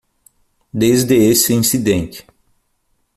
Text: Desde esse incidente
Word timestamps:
Desde 0.73 1.13
esse 1.29 1.53
incidente 1.53 2.25